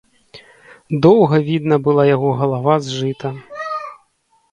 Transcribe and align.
Доўга 1.05 1.37
відна 1.49 1.75
была 1.87 2.03
яго 2.15 2.29
галава 2.39 2.73
з 2.87 2.95
жыта. 2.97 3.29